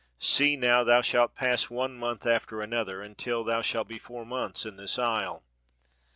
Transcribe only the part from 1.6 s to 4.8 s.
one month after another, until thou shalt be four months in